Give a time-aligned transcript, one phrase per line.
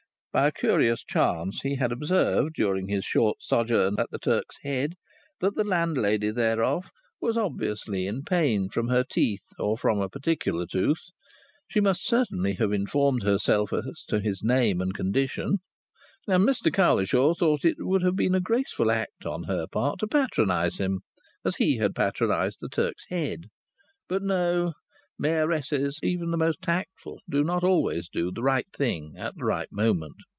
[0.33, 4.93] By a curious chance, he had observed, during his short sojourn at the Turk's Head,
[5.41, 6.89] that the landlady thereof
[7.19, 11.03] was obviously in pain from her teeth, or from a particular tooth.
[11.67, 15.57] She must certainly have informed herself as to his name and condition,
[16.29, 19.99] and Mr Cowlishaw thought that it would have been a graceful act on her part
[19.99, 21.01] to patronize him,
[21.43, 23.47] as he had patronized the Turk's Head.
[24.07, 24.71] But no!
[25.19, 29.71] Mayoresses, even the most tactful, do not always do the right thing at the right
[29.71, 30.15] moment.